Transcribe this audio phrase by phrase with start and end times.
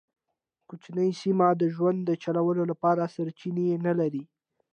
[0.69, 4.23] کوچنۍ سیمې د ژوند د چلولو لپاره سرچینې نه لرلې.